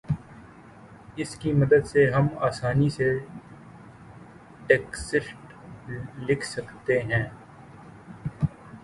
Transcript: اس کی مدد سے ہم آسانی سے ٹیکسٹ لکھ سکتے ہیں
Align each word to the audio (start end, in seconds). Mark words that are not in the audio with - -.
اس 1.15 1.35
کی 1.35 1.51
مدد 1.53 1.85
سے 1.87 2.05
ہم 2.11 2.27
آسانی 2.39 2.89
سے 2.89 3.09
ٹیکسٹ 4.67 5.13
لکھ 6.19 6.45
سکتے 6.45 6.99
ہیں 7.01 7.23